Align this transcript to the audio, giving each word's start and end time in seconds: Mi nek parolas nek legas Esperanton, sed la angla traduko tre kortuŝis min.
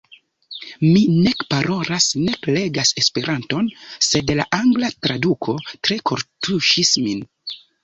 Mi 0.85 1.01
nek 1.25 1.43
parolas 1.53 2.07
nek 2.21 2.47
legas 2.55 2.95
Esperanton, 3.03 3.69
sed 4.09 4.35
la 4.41 4.49
angla 4.61 4.91
traduko 5.09 5.57
tre 5.69 6.01
kortuŝis 6.13 6.97
min. 7.07 7.25